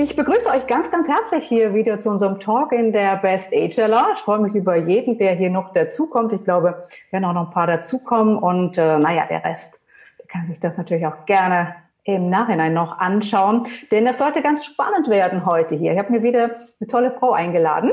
[0.00, 3.78] Ich begrüße euch ganz, ganz herzlich hier wieder zu unserem Talk in der Best Age
[3.78, 4.12] Lounge.
[4.14, 6.32] Ich freue mich über jeden, der hier noch dazukommt.
[6.32, 9.80] Ich glaube, werden auch noch ein paar dazukommen und äh, naja, der Rest
[10.20, 11.74] der kann sich das natürlich auch gerne
[12.04, 15.94] im Nachhinein noch anschauen, denn das sollte ganz spannend werden heute hier.
[15.94, 16.44] Ich habe mir wieder
[16.78, 17.90] eine tolle Frau eingeladen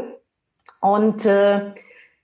[0.81, 1.71] und äh,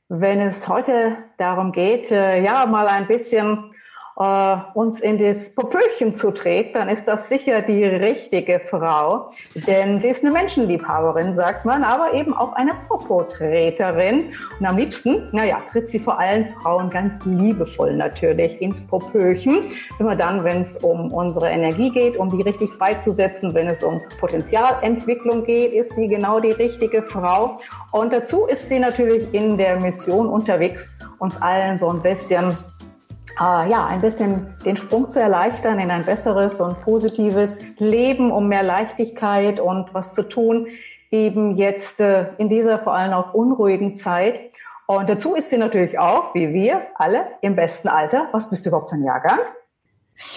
[0.10, 3.72] wenn es heute darum geht, äh, ja, mal ein bisschen
[4.18, 9.30] äh, uns in das Popöchen zu treten, dann ist das sicher die richtige Frau.
[9.68, 14.28] Denn sie ist eine Menschenliebhaberin, sagt man, aber eben auch eine Popotreterin.
[14.60, 19.64] Und am liebsten, naja, tritt sie vor allen Frauen ganz liebevoll natürlich ins Popöchen.
[20.00, 24.02] Immer dann, wenn es um unsere Energie geht, um die richtig freizusetzen, wenn es um
[24.20, 27.58] Potenzialentwicklung geht, ist sie genau die richtige Frau.
[27.92, 32.56] Und dazu ist sie natürlich in der Mission unterwegs, uns allen so ein bisschen
[33.40, 38.48] äh, ja, ein bisschen den Sprung zu erleichtern in ein besseres und positives Leben, um
[38.48, 40.68] mehr Leichtigkeit und was zu tun,
[41.12, 44.52] eben jetzt äh, in dieser vor allem auch unruhigen Zeit.
[44.88, 48.28] Und dazu ist sie natürlich auch, wie wir alle, im besten Alter.
[48.32, 49.40] Was bist du überhaupt für ein Jahrgang?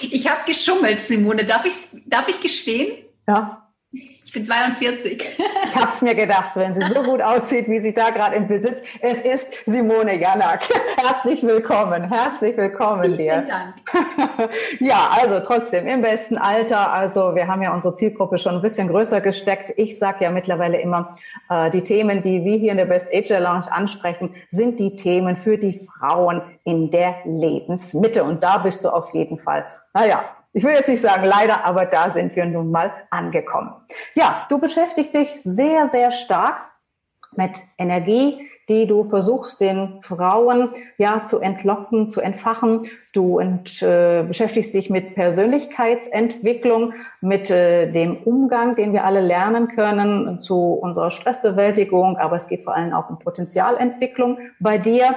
[0.01, 1.45] Ich habe geschummelt, Simone.
[1.45, 1.75] Darf ich,
[2.07, 3.05] darf ich gestehen?
[3.27, 3.64] Ja
[4.35, 5.39] bin 42.
[5.65, 8.49] Ich habe es mir gedacht, wenn sie so gut aussieht, wie sie da gerade im
[8.49, 8.83] Besitz.
[9.01, 10.69] Es ist Simone Janak.
[10.97, 13.45] Herzlich willkommen, herzlich willkommen dir.
[13.45, 13.75] Vielen Dank.
[14.81, 16.93] Ja, also trotzdem im besten Alter.
[16.93, 19.73] Also wir haben ja unsere Zielgruppe schon ein bisschen größer gesteckt.
[19.77, 21.15] Ich sage ja mittlerweile immer,
[21.49, 25.37] äh, die Themen, die wir hier in der Best Age Lounge ansprechen, sind die Themen
[25.37, 28.25] für die Frauen in der Lebensmitte.
[28.25, 31.85] Und da bist du auf jeden Fall, naja, ich will jetzt nicht sagen leider, aber
[31.85, 33.75] da sind wir nun mal angekommen.
[34.15, 36.57] Ja, du beschäftigst dich sehr, sehr stark
[37.37, 42.83] mit Energie, die du versuchst, den Frauen ja zu entlocken, zu entfachen.
[43.13, 49.69] Du ent, äh, beschäftigst dich mit Persönlichkeitsentwicklung, mit äh, dem Umgang, den wir alle lernen
[49.69, 55.15] können zu unserer Stressbewältigung, aber es geht vor allem auch um Potenzialentwicklung bei dir.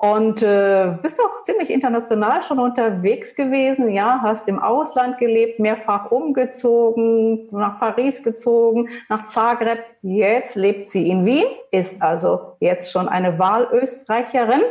[0.00, 6.10] Und äh, bist auch ziemlich international schon unterwegs gewesen, ja, hast im Ausland gelebt, mehrfach
[6.10, 9.84] umgezogen, nach Paris gezogen, nach Zagreb.
[10.00, 14.62] Jetzt lebt sie in Wien, ist also jetzt schon eine Wahlösterreicherin.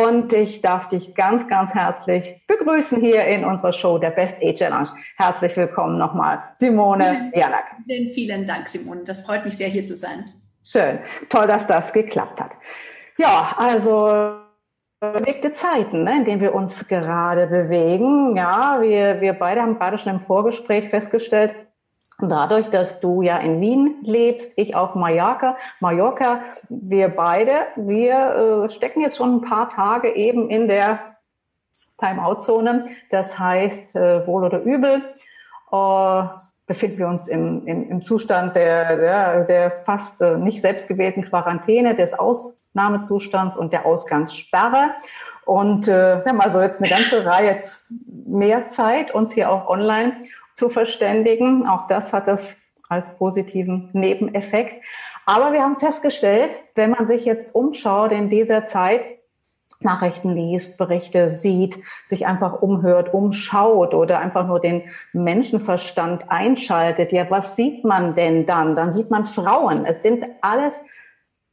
[0.00, 4.56] Und ich darf dich ganz, ganz herzlich begrüßen hier in unserer Show der Best Age
[4.56, 4.90] Challenge.
[5.16, 7.64] Herzlich willkommen nochmal, Simone Janak.
[7.88, 9.00] Vielen, vielen Dank, Simone.
[9.04, 10.32] Das freut mich sehr, hier zu sein.
[10.64, 11.00] Schön.
[11.28, 12.52] Toll, dass das geklappt hat.
[13.18, 14.41] Ja, also
[15.10, 18.36] bewegte Zeiten, ne, in denen wir uns gerade bewegen.
[18.36, 21.56] Ja, wir, wir beide haben gerade schon im Vorgespräch festgestellt,
[22.20, 28.70] dadurch, dass du ja in Wien lebst, ich auf Mallorca, Mallorca, wir beide, wir äh,
[28.70, 31.00] stecken jetzt schon ein paar Tage eben in der
[31.98, 32.84] Time-out-Zone.
[33.10, 35.02] Das heißt, äh, wohl oder übel,
[35.72, 36.22] äh,
[36.68, 41.96] befinden wir uns im, im, im Zustand der, der, der fast äh, nicht selbstgewählten Quarantäne,
[41.96, 44.92] des Aus Ausnahmezustands und der Ausgangssperre.
[45.44, 47.92] Und äh, wir haben also jetzt eine ganze Reihe jetzt
[48.26, 50.16] mehr Zeit, uns hier auch online
[50.54, 51.66] zu verständigen.
[51.66, 52.56] Auch das hat das
[52.88, 54.84] als positiven Nebeneffekt.
[55.24, 59.04] Aber wir haben festgestellt, wenn man sich jetzt umschaut in dieser Zeit,
[59.80, 67.10] Nachrichten liest, Berichte sieht, sich einfach umhört, umschaut oder einfach nur den Menschenverstand einschaltet.
[67.10, 68.76] Ja, was sieht man denn dann?
[68.76, 69.84] Dann sieht man Frauen.
[69.84, 70.84] Es sind alles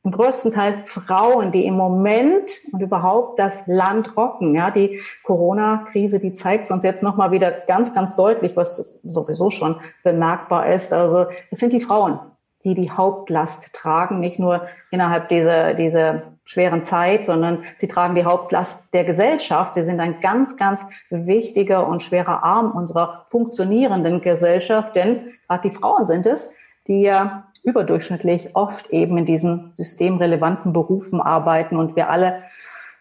[0.04, 4.56] im größten Teil Frauen, die im Moment und überhaupt das Land rocken.
[4.56, 9.78] Ja, die Corona-Krise, die zeigt uns jetzt nochmal wieder ganz, ganz deutlich, was sowieso schon
[10.04, 10.94] bemerkbar ist.
[10.94, 12.20] Also es sind die Frauen,
[12.64, 18.26] die die Hauptlast tragen, nicht nur innerhalb dieser, dieser schweren Zeit, sondern sie tragen die
[18.26, 19.74] Hauptlast der Gesellschaft.
[19.74, 25.76] Sie sind ein ganz, ganz wichtiger und schwerer Arm unserer funktionierenden Gesellschaft, denn gerade die
[25.76, 26.54] Frauen sind es,
[26.88, 32.44] die ja überdurchschnittlich oft eben in diesen systemrelevanten Berufen arbeiten und wir alle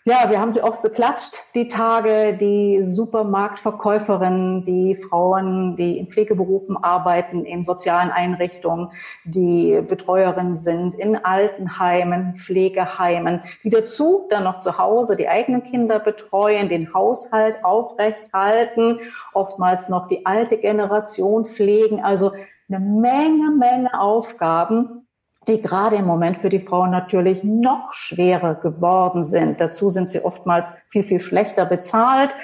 [0.09, 6.79] ja, wir haben sie oft beklatscht, die Tage, die Supermarktverkäuferinnen, die Frauen, die in Pflegeberufen
[6.83, 8.91] arbeiten, in sozialen Einrichtungen,
[9.25, 15.99] die Betreuerinnen sind, in Altenheimen, Pflegeheimen, die dazu dann noch zu Hause die eigenen Kinder
[15.99, 19.01] betreuen, den Haushalt aufrechthalten,
[19.35, 22.03] oftmals noch die alte Generation pflegen.
[22.03, 22.33] Also
[22.69, 25.07] eine Menge, Menge Aufgaben,
[25.47, 29.61] die gerade im Moment für die Frauen natürlich noch schwerer geworden sind.
[29.61, 32.35] Dazu sind sie oftmals viel, viel schlechter bezahlt.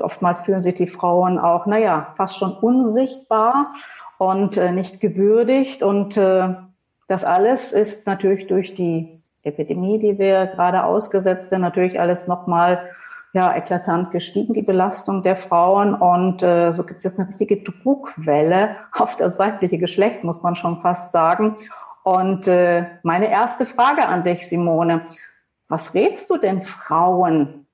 [0.00, 3.72] Oftmals fühlen sich die Frauen auch, naja, fast schon unsichtbar
[4.18, 5.82] und äh, nicht gewürdigt.
[5.82, 6.54] Und äh,
[7.06, 12.88] das alles ist natürlich durch die Epidemie, die wir gerade ausgesetzt sind, natürlich alles nochmal
[13.34, 15.92] ja, eklatant gestiegen, die Belastung der Frauen.
[15.92, 20.54] Und äh, so gibt es jetzt eine richtige Druckwelle auf das weibliche Geschlecht, muss man
[20.54, 21.56] schon fast sagen.
[22.04, 25.02] Und äh, meine erste Frage an dich, Simone,
[25.68, 27.66] was rätst du denn Frauen,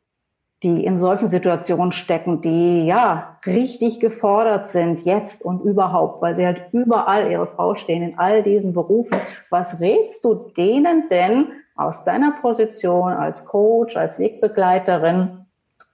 [0.62, 6.46] die in solchen Situationen stecken, die ja richtig gefordert sind, jetzt und überhaupt, weil sie
[6.46, 9.18] halt überall ihre Frau stehen, in all diesen Berufen.
[9.50, 15.39] Was rätst du denen denn aus deiner Position als Coach, als Wegbegleiterin,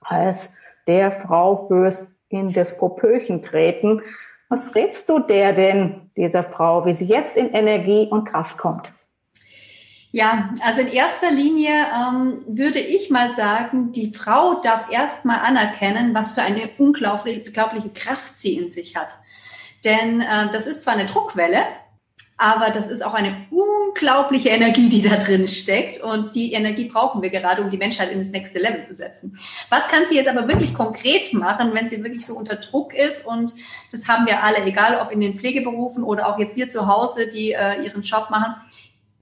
[0.09, 0.51] als
[0.87, 4.03] der Frau fürs in das Popöchen treten?
[4.49, 8.93] Was rätst du der denn, dieser Frau, wie sie jetzt in Energie und Kraft kommt?
[10.13, 15.41] Ja, also in erster Linie ähm, würde ich mal sagen, die Frau darf erst mal
[15.41, 19.09] anerkennen, was für eine unglaubliche, unglaubliche Kraft sie in sich hat.
[19.85, 21.59] Denn äh, das ist zwar eine Druckwelle,
[22.39, 26.03] aber das ist auch eine unglaubliche Energie, die da drin steckt.
[26.03, 29.39] Und die Energie brauchen wir gerade, um die Menschheit in das nächste Level zu setzen.
[29.71, 33.27] Was kann sie jetzt aber wirklich konkret machen, wenn sie wirklich so unter Druck ist?
[33.27, 33.55] Und
[33.91, 37.27] das haben wir alle, egal ob in den Pflegeberufen oder auch jetzt wir zu Hause,
[37.29, 38.57] die äh, ihren Job machen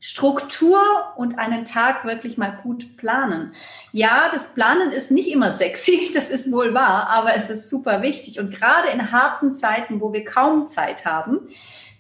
[0.06, 0.82] Struktur
[1.16, 3.54] und einen Tag wirklich mal gut planen.
[3.90, 8.02] Ja, das Planen ist nicht immer sexy, das ist wohl wahr, aber es ist super
[8.02, 8.38] wichtig.
[8.38, 11.48] Und gerade in harten Zeiten, wo wir kaum Zeit haben,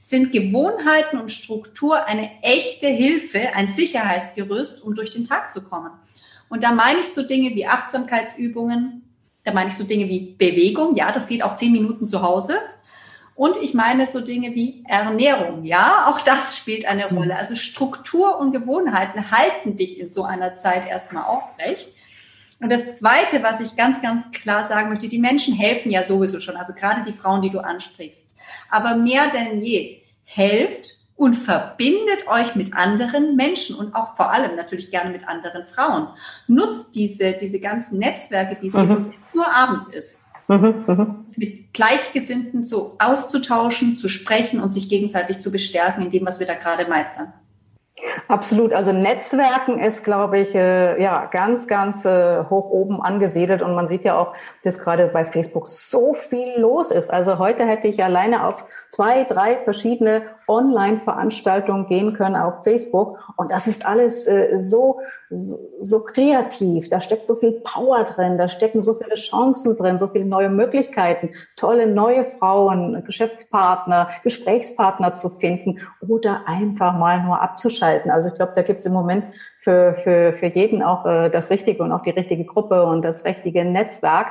[0.06, 5.90] sind Gewohnheiten und Struktur eine echte Hilfe, ein Sicherheitsgerüst, um durch den Tag zu kommen.
[6.50, 9.02] Und da meine ich so Dinge wie Achtsamkeitsübungen,
[9.44, 10.94] da meine ich so Dinge wie Bewegung.
[10.94, 12.58] Ja, das geht auch zehn Minuten zu Hause.
[13.34, 15.64] Und ich meine so Dinge wie Ernährung.
[15.64, 17.16] Ja, auch das spielt eine mhm.
[17.16, 17.36] Rolle.
[17.36, 21.88] Also Struktur und Gewohnheiten halten dich in so einer Zeit erstmal aufrecht.
[22.60, 26.40] Und das Zweite, was ich ganz, ganz klar sagen möchte, die Menschen helfen ja sowieso
[26.40, 28.36] schon, also gerade die Frauen, die du ansprichst.
[28.70, 34.56] Aber mehr denn je, helft und verbindet euch mit anderen Menschen und auch vor allem
[34.56, 36.08] natürlich gerne mit anderen Frauen.
[36.48, 39.12] Nutzt diese, diese ganzen Netzwerke, die es mhm.
[39.32, 45.50] nur abends ist Mhm, mhm, mit Gleichgesinnten so auszutauschen, zu sprechen und sich gegenseitig zu
[45.50, 47.32] bestärken in dem, was wir da gerade meistern.
[48.28, 48.72] Absolut.
[48.72, 53.88] Also Netzwerken ist, glaube ich, äh, ja ganz, ganz äh, hoch oben angesiedelt und man
[53.88, 57.10] sieht ja auch, dass gerade bei Facebook so viel los ist.
[57.10, 63.50] Also heute hätte ich alleine auf zwei, drei verschiedene Online-Veranstaltungen gehen können auf Facebook und
[63.50, 65.00] das ist alles äh, so
[65.30, 70.08] so kreativ, da steckt so viel Power drin, da stecken so viele Chancen drin, so
[70.08, 77.93] viele neue Möglichkeiten, tolle neue Frauen, Geschäftspartner, Gesprächspartner zu finden oder einfach mal nur abzuschalten.
[78.10, 79.26] Also ich glaube, da gibt es im Moment
[79.60, 83.24] für, für, für jeden auch äh, das Richtige und auch die richtige Gruppe und das
[83.24, 84.28] richtige Netzwerk.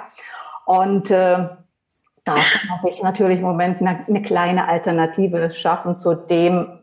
[0.65, 1.48] Und äh,
[2.25, 6.80] da kann man sich natürlich im Moment eine, eine kleine Alternative schaffen zu dem,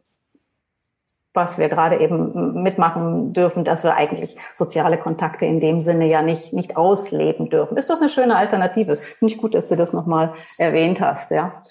[1.33, 6.23] was wir gerade eben mitmachen dürfen, dass wir eigentlich soziale Kontakte in dem Sinne ja
[6.23, 7.77] nicht, nicht ausleben dürfen.
[7.77, 8.97] Ist das eine schöne Alternative?
[8.97, 11.63] Finde ich gut, dass du das nochmal erwähnt hast, ja.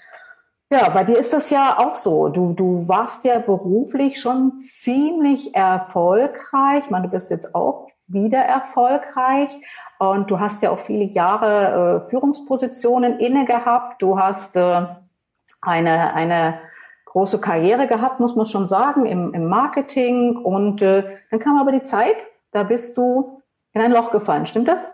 [0.72, 2.30] Ja, bei dir ist das ja auch so.
[2.30, 6.86] Du, du warst ja beruflich schon ziemlich erfolgreich.
[6.86, 9.52] Ich meine, du bist jetzt auch wieder erfolgreich
[9.98, 14.02] und du hast ja auch viele Jahre äh, Führungspositionen inne gehabt.
[14.02, 14.86] Du hast äh,
[15.62, 16.60] eine, eine
[17.06, 20.38] große Karriere gehabt, muss man schon sagen, im, im Marketing.
[20.38, 23.42] Und äh, dann kam aber die Zeit, da bist du
[23.74, 24.46] in ein Loch gefallen.
[24.46, 24.90] Stimmt das?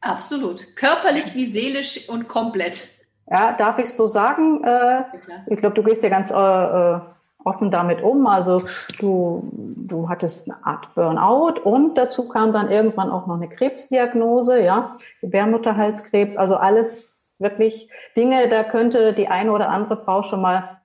[0.00, 0.74] Absolut.
[0.74, 2.88] Körperlich wie seelisch und komplett.
[3.30, 4.64] Ja, darf ich so sagen?
[4.64, 5.02] Äh,
[5.46, 7.00] ich glaube, du gehst ja ganz äh, äh,
[7.44, 8.26] offen damit um.
[8.26, 8.62] Also
[8.98, 14.60] du, du hattest eine Art Burnout und dazu kam dann irgendwann auch noch eine Krebsdiagnose,
[14.60, 16.36] ja, Gebärmutterhalskrebs.
[16.36, 20.77] Also alles wirklich Dinge, da könnte die eine oder andere Frau schon mal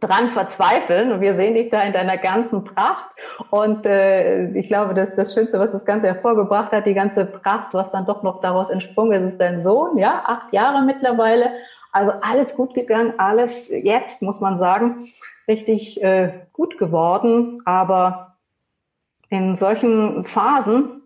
[0.00, 3.06] dran verzweifeln und wir sehen dich da in deiner ganzen Pracht.
[3.50, 7.74] Und äh, ich glaube, dass das Schönste, was das Ganze hervorgebracht hat, die ganze Pracht,
[7.74, 11.50] was dann doch noch daraus entsprungen ist, ist dein Sohn, ja, acht Jahre mittlerweile,
[11.92, 15.08] also alles gut gegangen, alles jetzt, muss man sagen,
[15.48, 18.36] richtig äh, gut geworden, aber
[19.30, 20.97] in solchen Phasen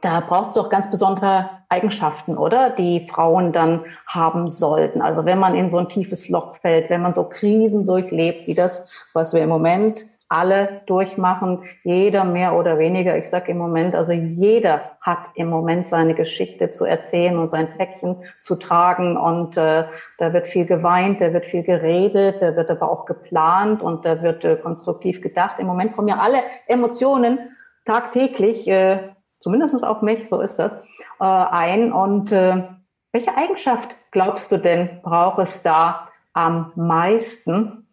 [0.00, 2.70] da braucht es doch ganz besondere Eigenschaften, oder?
[2.70, 5.02] Die Frauen dann haben sollten.
[5.02, 8.54] Also wenn man in so ein tiefes Loch fällt, wenn man so Krisen durchlebt, wie
[8.54, 13.16] das, was wir im Moment alle durchmachen, jeder mehr oder weniger.
[13.16, 17.68] Ich sage im Moment, also jeder hat im Moment seine Geschichte zu erzählen und sein
[17.76, 19.16] Päckchen zu tragen.
[19.16, 19.84] Und äh,
[20.18, 24.20] da wird viel geweint, da wird viel geredet, da wird aber auch geplant und da
[24.22, 25.60] wird äh, konstruktiv gedacht.
[25.60, 27.38] Im Moment kommen ja alle Emotionen
[27.84, 28.98] tagtäglich, äh,
[29.40, 30.76] zumindest auf mich, so ist das,
[31.20, 31.92] äh, ein.
[31.92, 32.64] Und äh,
[33.12, 37.88] welche Eigenschaft glaubst du denn, braucht es da am meisten,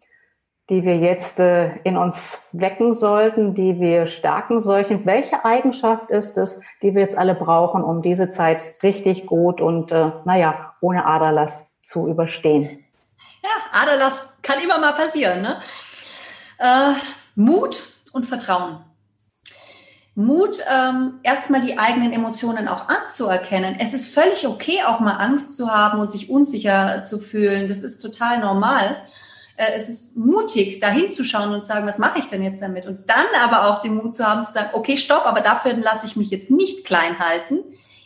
[0.70, 5.04] die wir jetzt äh, in uns wecken sollten, die wir stärken sollten?
[5.04, 9.92] Welche Eigenschaft ist es, die wir jetzt alle brauchen, um diese Zeit richtig gut und,
[9.92, 12.84] äh, naja, ohne Aderlass zu überstehen?
[13.42, 15.42] Ja, Aderlass kann immer mal passieren.
[15.42, 15.60] Ne?
[16.58, 16.92] Äh,
[17.34, 17.82] Mut
[18.12, 18.78] und Vertrauen.
[20.14, 23.76] Mut, ähm, erstmal die eigenen Emotionen auch anzuerkennen.
[23.80, 27.66] Es ist völlig okay, auch mal Angst zu haben und sich unsicher zu fühlen.
[27.66, 28.96] Das ist total normal
[29.56, 32.86] äh, es ist mutig, da hinzuschauen und zu sagen, was mache ich denn jetzt damit?
[32.86, 36.06] Und dann aber auch den Mut zu haben, zu sagen, okay, stopp, aber dafür lasse
[36.06, 37.60] ich mich jetzt nicht klein halten.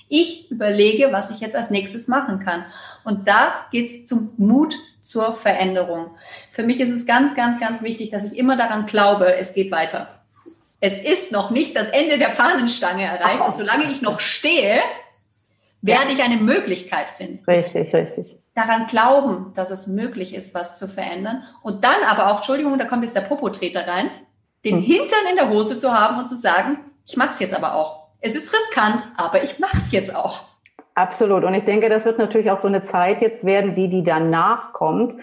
[0.09, 2.65] Ich überlege, was ich jetzt als nächstes machen kann.
[3.05, 6.11] Und da geht's zum Mut zur Veränderung.
[6.53, 9.71] Für mich ist es ganz, ganz, ganz wichtig, dass ich immer daran glaube, es geht
[9.71, 10.18] weiter.
[10.81, 13.41] Es ist noch nicht das Ende der Fahnenstange erreicht.
[13.47, 14.81] Und solange ich noch stehe,
[15.83, 17.45] werde ich eine Möglichkeit finden.
[17.47, 21.45] Richtig, richtig daran glauben, dass es möglich ist, was zu verändern.
[21.63, 24.11] Und dann aber auch, Entschuldigung, da kommt jetzt der Popotreter rein,
[24.65, 24.83] den hm.
[24.83, 28.09] Hintern in der Hose zu haben und zu sagen, ich mache es jetzt aber auch.
[28.21, 30.43] Es ist riskant, aber ich mache es jetzt auch.
[30.95, 31.45] Absolut.
[31.45, 34.73] Und ich denke, das wird natürlich auch so eine Zeit jetzt werden, die, die danach
[34.73, 35.15] kommt,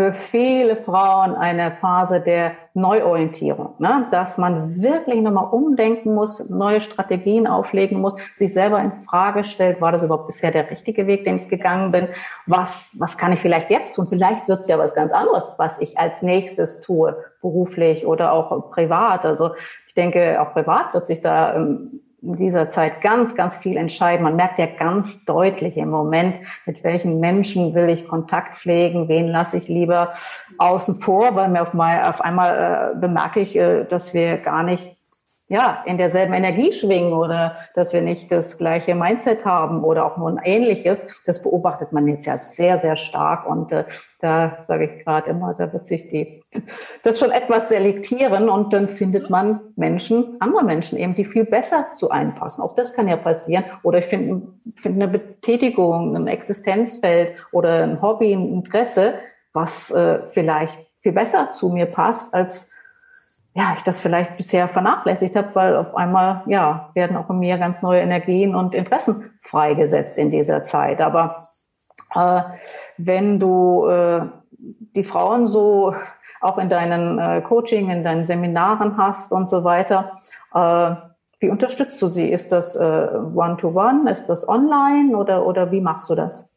[0.00, 4.06] für viele Frauen eine Phase der Neuorientierung, ne?
[4.10, 9.82] dass man wirklich nochmal umdenken muss, neue Strategien auflegen muss, sich selber in Frage stellt,
[9.82, 12.08] war das überhaupt bisher der richtige Weg, den ich gegangen bin?
[12.46, 14.06] Was, was kann ich vielleicht jetzt tun?
[14.08, 18.70] Vielleicht wird es ja was ganz anderes, was ich als nächstes tue, beruflich oder auch
[18.70, 19.26] privat.
[19.26, 19.50] Also
[19.86, 24.22] ich denke, auch privat wird sich da ähm, in dieser Zeit ganz, ganz viel entscheiden.
[24.22, 26.36] Man merkt ja ganz deutlich im Moment,
[26.66, 30.12] mit welchen Menschen will ich Kontakt pflegen, wen lasse ich lieber
[30.58, 34.62] außen vor, weil mir auf, mal, auf einmal äh, bemerke ich, äh, dass wir gar
[34.62, 34.99] nicht
[35.50, 40.16] ja, in derselben Energie schwingen oder dass wir nicht das gleiche Mindset haben oder auch
[40.16, 41.08] nur ein ähnliches.
[41.26, 43.46] Das beobachtet man jetzt ja sehr, sehr stark.
[43.46, 43.84] Und äh,
[44.20, 46.44] da sage ich gerade immer, da wird sich die
[47.02, 51.88] das schon etwas selektieren und dann findet man Menschen, andere Menschen eben, die viel besser
[51.94, 52.62] zu einem passen.
[52.62, 53.64] Auch das kann ja passieren.
[53.82, 59.14] Oder ich finde find eine Betätigung, ein Existenzfeld oder ein Hobby, ein Interesse,
[59.52, 62.70] was äh, vielleicht viel besser zu mir passt als
[63.54, 67.58] ja, ich das vielleicht bisher vernachlässigt habe, weil auf einmal, ja, werden auch in mir
[67.58, 71.00] ganz neue Energien und Interessen freigesetzt in dieser Zeit.
[71.00, 71.42] Aber
[72.14, 72.42] äh,
[72.96, 74.22] wenn du äh,
[74.58, 75.94] die Frauen so
[76.40, 80.20] auch in deinen äh, Coaching, in deinen Seminaren hast und so weiter,
[80.54, 80.94] äh,
[81.40, 82.28] wie unterstützt du sie?
[82.28, 84.02] Ist das äh, One-to-One?
[84.04, 84.10] -one?
[84.10, 86.56] Ist das online oder, oder wie machst du das?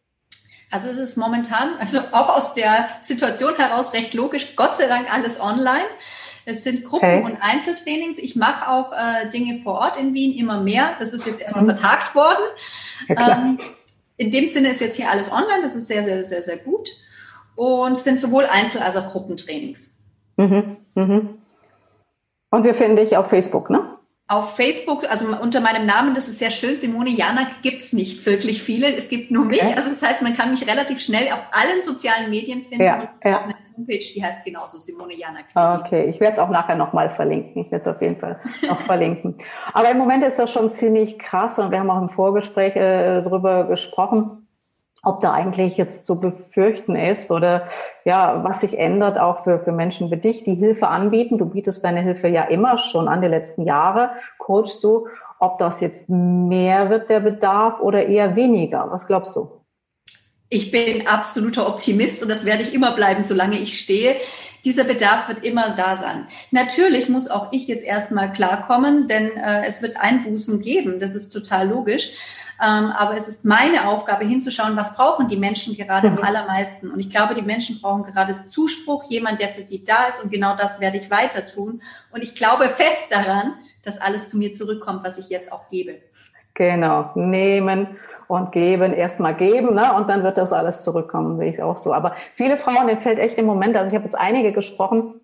[0.71, 5.13] Also es ist momentan, also auch aus der Situation heraus recht logisch, Gott sei Dank
[5.13, 5.85] alles online.
[6.45, 7.23] Es sind Gruppen- okay.
[7.23, 8.17] und Einzeltrainings.
[8.17, 10.95] Ich mache auch äh, Dinge vor Ort in Wien immer mehr.
[10.99, 11.69] Das ist jetzt erstmal mhm.
[11.69, 12.43] vertagt worden.
[13.07, 13.59] Ja, ähm,
[14.17, 15.61] in dem Sinne ist jetzt hier alles online.
[15.61, 16.89] Das ist sehr, sehr, sehr, sehr gut.
[17.55, 19.99] Und es sind sowohl Einzel- als auch Gruppentrainings.
[20.37, 20.77] Mhm.
[20.95, 21.29] Mhm.
[22.49, 23.97] Und wir finden dich auf Facebook, ne?
[24.27, 28.63] Auf Facebook, also unter meinem Namen, das ist sehr schön, Simone Janak gibt's nicht wirklich
[28.63, 28.95] viele.
[28.95, 29.57] Es gibt nur okay.
[29.57, 29.77] mich.
[29.77, 32.83] Also das heißt, man kann mich relativ schnell auf allen sozialen Medien finden.
[32.83, 33.53] Ja, ja.
[33.75, 35.45] Homepage, die heißt genauso Simone Janak.
[35.55, 37.61] Okay, ich werde es auch nachher nochmal verlinken.
[37.61, 39.35] Ich werde es auf jeden Fall noch verlinken.
[39.73, 43.21] Aber im Moment ist das schon ziemlich krass und wir haben auch im Vorgespräch äh,
[43.21, 44.47] darüber gesprochen,
[45.05, 47.67] ob da eigentlich jetzt zu befürchten ist oder
[48.05, 51.37] ja, was sich ändert auch für, für Menschen wie dich, die Hilfe anbieten.
[51.37, 55.07] Du bietest deine Hilfe ja immer schon an, die letzten Jahre coachst du.
[55.39, 58.87] Ob das jetzt mehr wird, der Bedarf, oder eher weniger?
[58.91, 59.62] Was glaubst du?
[60.53, 64.17] Ich bin absoluter Optimist und das werde ich immer bleiben, solange ich stehe.
[64.63, 66.27] Dieser Bedarf wird immer da sein.
[66.51, 70.99] Natürlich muss auch ich jetzt erstmal klarkommen, denn äh, es wird Einbußen geben.
[70.99, 72.11] Das ist total logisch.
[72.63, 76.19] Ähm, aber es ist meine Aufgabe hinzuschauen, was brauchen die Menschen gerade mhm.
[76.19, 76.91] am allermeisten.
[76.91, 80.23] Und ich glaube, die Menschen brauchen gerade Zuspruch, jemand, der für sie da ist.
[80.23, 81.81] Und genau das werde ich weiter tun.
[82.11, 85.95] Und ich glaube fest daran, dass alles zu mir zurückkommt, was ich jetzt auch gebe.
[86.55, 87.87] Genau, nehmen
[88.27, 89.93] und geben, erstmal geben, ne?
[89.95, 91.93] und dann wird das alles zurückkommen, sehe ich auch so.
[91.93, 95.15] Aber viele Frauen, denen fällt echt im Moment, also ich habe jetzt einige gesprochen,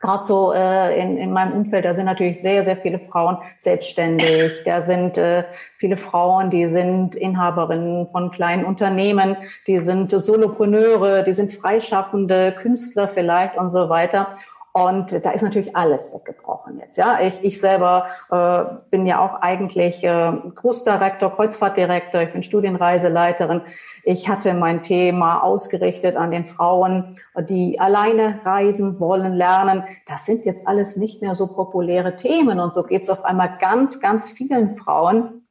[0.00, 4.62] gerade so äh, in, in meinem Umfeld, da sind natürlich sehr, sehr viele Frauen selbstständig.
[4.64, 5.44] Da sind äh,
[5.76, 9.36] viele Frauen, die sind Inhaberinnen von kleinen Unternehmen,
[9.66, 14.28] die sind Solopreneure, die sind freischaffende Künstler vielleicht und so weiter.
[14.72, 16.96] Und da ist natürlich alles weggebrochen jetzt.
[16.96, 23.62] Ja, ich, ich selber äh, bin ja auch eigentlich äh, Großdirektor, Kreuzfahrtdirektor, ich bin Studienreiseleiterin.
[24.04, 29.82] Ich hatte mein Thema ausgerichtet an den Frauen, die alleine reisen wollen, lernen.
[30.06, 32.60] Das sind jetzt alles nicht mehr so populäre Themen.
[32.60, 35.46] Und so geht es auf einmal ganz, ganz vielen Frauen,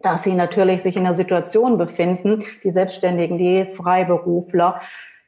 [0.00, 4.80] dass sie natürlich sich in einer Situation befinden, die Selbstständigen, die Freiberufler,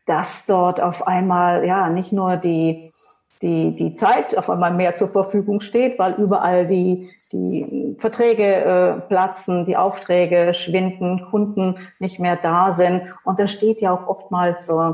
[0.04, 2.92] dass dort auf einmal ja nicht nur die
[3.42, 9.00] die, die Zeit auf einmal mehr zur Verfügung steht, weil überall die, die Verträge äh,
[9.08, 13.02] platzen, die Aufträge schwinden, Kunden nicht mehr da sind.
[13.24, 14.92] Und da steht ja auch oftmals äh,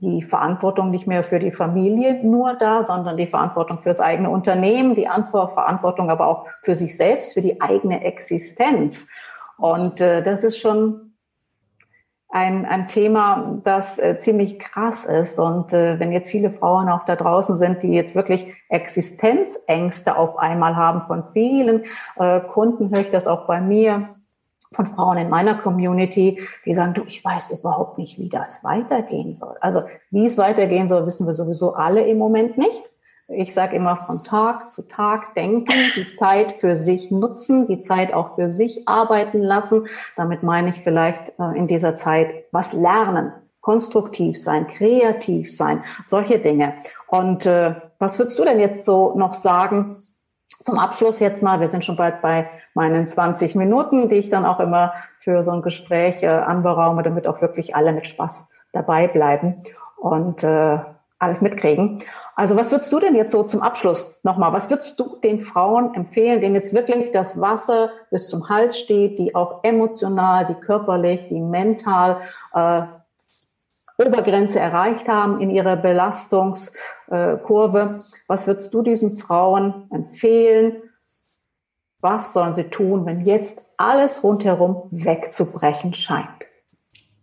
[0.00, 4.94] die Verantwortung nicht mehr für die Familie nur da, sondern die Verantwortung fürs eigene Unternehmen,
[4.94, 9.08] die Verantwortung aber auch für sich selbst, für die eigene Existenz.
[9.56, 11.05] Und äh, das ist schon
[12.36, 15.38] ein, ein Thema, das äh, ziemlich krass ist.
[15.38, 20.36] Und äh, wenn jetzt viele Frauen auch da draußen sind, die jetzt wirklich Existenzängste auf
[20.36, 21.84] einmal haben von vielen
[22.16, 24.10] äh, Kunden, höre ich das auch bei mir
[24.72, 29.34] von Frauen in meiner Community, die sagen, du, ich weiß überhaupt nicht, wie das weitergehen
[29.34, 29.56] soll.
[29.62, 32.82] Also wie es weitergehen soll, wissen wir sowieso alle im Moment nicht.
[33.28, 38.14] Ich sage immer von Tag zu Tag denken, die Zeit für sich nutzen, die Zeit
[38.14, 39.88] auch für sich arbeiten lassen.
[40.14, 46.38] Damit meine ich vielleicht äh, in dieser Zeit was lernen, konstruktiv sein, kreativ sein, solche
[46.38, 46.74] Dinge.
[47.08, 49.96] Und äh, was würdest du denn jetzt so noch sagen?
[50.62, 54.46] Zum Abschluss jetzt mal, wir sind schon bald bei meinen 20 Minuten, die ich dann
[54.46, 59.08] auch immer für so ein Gespräch äh, anberaume, damit auch wirklich alle mit Spaß dabei
[59.08, 59.64] bleiben.
[59.96, 60.78] Und äh,
[61.18, 62.02] alles mitkriegen.
[62.34, 65.94] Also was würdest du denn jetzt so zum Abschluss nochmal, was würdest du den Frauen
[65.94, 71.28] empfehlen, denen jetzt wirklich das Wasser bis zum Hals steht, die auch emotional, die körperlich,
[71.28, 72.20] die mental
[72.52, 72.82] äh,
[73.98, 78.04] Obergrenze erreicht haben in ihrer Belastungskurve?
[78.26, 80.82] Was würdest du diesen Frauen empfehlen?
[82.02, 86.45] Was sollen sie tun, wenn jetzt alles rundherum wegzubrechen scheint?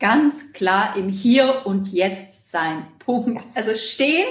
[0.03, 2.85] Ganz klar im Hier und Jetzt sein.
[2.99, 3.41] Punkt.
[3.55, 4.27] Also stehen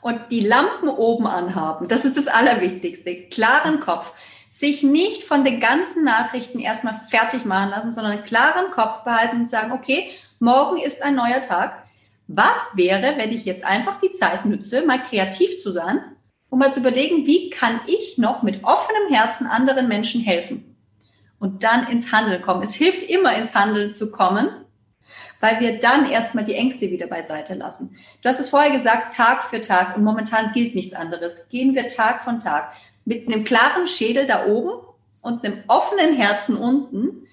[0.00, 1.88] und die Lampen oben anhaben.
[1.88, 3.12] Das ist das Allerwichtigste.
[3.28, 4.12] Klaren Kopf.
[4.50, 9.40] Sich nicht von den ganzen Nachrichten erstmal fertig machen lassen, sondern einen klaren Kopf behalten
[9.40, 11.82] und sagen, okay, morgen ist ein neuer Tag.
[12.28, 16.04] Was wäre, wenn ich jetzt einfach die Zeit nütze, mal kreativ zu sein,
[16.50, 20.76] um mal zu überlegen, wie kann ich noch mit offenem Herzen anderen Menschen helfen?
[21.40, 22.62] Und dann ins Handeln kommen.
[22.62, 24.50] Es hilft immer ins Handeln zu kommen,
[25.46, 27.96] weil wir dann erstmal die Ängste wieder beiseite lassen.
[28.20, 31.48] Du hast es vorher gesagt, Tag für Tag und momentan gilt nichts anderes.
[31.50, 32.72] Gehen wir Tag von Tag
[33.04, 34.84] mit einem klaren Schädel da oben
[35.22, 37.28] und einem offenen Herzen unten,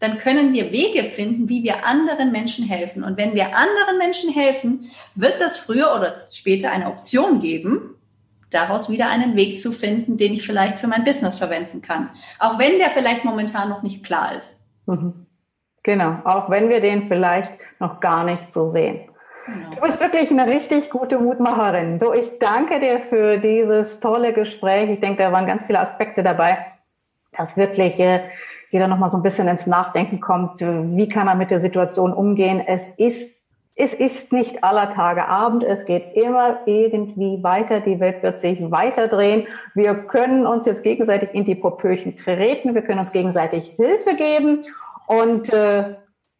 [0.00, 3.04] dann können wir Wege finden, wie wir anderen Menschen helfen.
[3.04, 7.96] Und wenn wir anderen Menschen helfen, wird das früher oder später eine Option geben,
[8.48, 12.08] daraus wieder einen Weg zu finden, den ich vielleicht für mein Business verwenden kann.
[12.38, 14.66] Auch wenn der vielleicht momentan noch nicht klar ist.
[14.86, 15.26] Mhm.
[15.82, 19.08] Genau, auch wenn wir den vielleicht noch gar nicht so sehen.
[19.46, 19.70] Genau.
[19.70, 21.98] Du bist wirklich eine richtig gute Mutmacherin.
[21.98, 24.90] So, ich danke dir für dieses tolle Gespräch.
[24.90, 26.58] Ich denke, da waren ganz viele Aspekte dabei,
[27.36, 28.20] dass wirklich äh,
[28.70, 30.60] jeder noch mal so ein bisschen ins Nachdenken kommt.
[30.60, 32.62] Wie kann er mit der Situation umgehen?
[32.64, 33.42] Es ist
[33.74, 38.58] es ist nicht aller Tage Abend, es geht immer irgendwie weiter, die Welt wird sich
[38.70, 39.46] weiter drehen.
[39.74, 44.62] Wir können uns jetzt gegenseitig in die Popöchen treten, wir können uns gegenseitig Hilfe geben
[45.12, 45.96] und äh,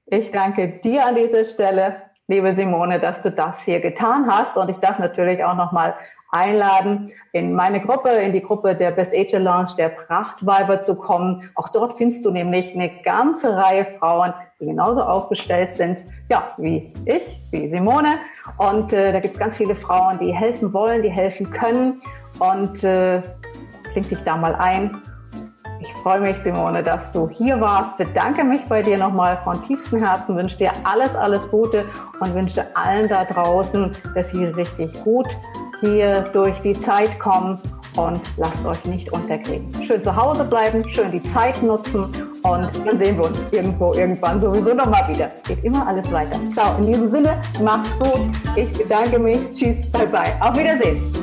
[0.07, 4.57] ich danke dir an dieser Stelle, liebe Simone, dass du das hier getan hast.
[4.57, 5.95] Und ich darf natürlich auch nochmal
[6.31, 11.51] einladen, in meine Gruppe, in die Gruppe der Best Age Lounge der Prachtweiber zu kommen.
[11.55, 16.95] Auch dort findest du nämlich eine ganze Reihe Frauen, die genauso aufgestellt sind, ja, wie
[17.05, 18.15] ich, wie Simone.
[18.57, 22.01] Und äh, da gibt es ganz viele Frauen, die helfen wollen, die helfen können.
[22.39, 23.21] Und äh,
[23.93, 25.03] klingt dich da mal ein
[25.83, 27.97] ich freue mich, Simone, dass du hier warst.
[27.97, 31.85] Bedanke mich bei dir nochmal von tiefstem Herzen, wünsche dir alles, alles Gute
[32.21, 35.27] und wünsche allen da draußen, dass sie richtig gut
[35.81, 37.59] hier durch die Zeit kommen
[37.97, 39.69] und lasst euch nicht unterkriegen.
[39.83, 42.05] Schön zu Hause bleiben, schön die Zeit nutzen
[42.45, 45.31] und dann sehen wir uns irgendwo irgendwann sowieso nochmal wieder.
[45.47, 46.39] Geht immer alles weiter.
[46.53, 48.21] Ciao, in diesem Sinne, macht's gut.
[48.55, 49.41] Ich bedanke mich.
[49.55, 50.33] Tschüss, bye bye.
[50.41, 51.22] Auf Wiedersehen.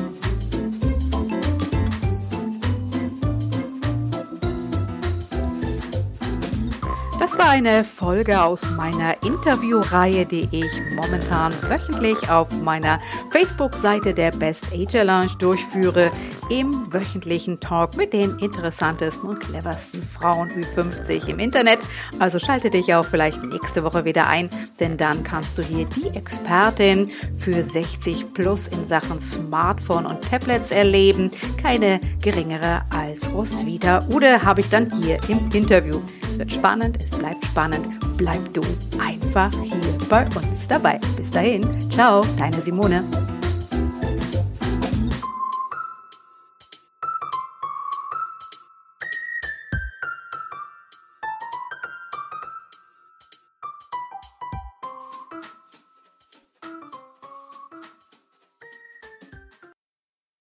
[7.30, 12.98] Das war eine Folge aus meiner Interviewreihe, die ich momentan wöchentlich auf meiner
[13.30, 16.10] Facebook-Seite der Best Age Lounge durchführe,
[16.50, 21.78] im wöchentlichen Talk mit den interessantesten und cleversten Frauen Ü50 im Internet.
[22.18, 26.08] Also schalte dich auch vielleicht nächste Woche wieder ein, denn dann kannst du hier die
[26.08, 31.30] Expertin für 60 plus in Sachen Smartphone und Tablets erleben.
[31.56, 34.00] Keine geringere als Roswitha.
[34.08, 36.00] Oder habe ich dann hier im Interview.
[36.30, 37.86] Es wird spannend, es bleibt spannend.
[38.16, 38.60] Bleib du
[39.00, 41.00] einfach hier bei uns dabei.
[41.16, 43.04] Bis dahin, ciao, deine Simone.